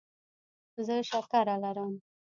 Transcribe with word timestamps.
زه 0.85 0.95
شکره 1.09 1.55
لرم. 1.63 1.93